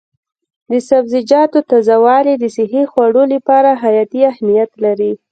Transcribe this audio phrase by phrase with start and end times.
[0.71, 5.11] د سبزیجاتو تازه والي د صحي خوړو لپاره حیاتي اهمیت لري.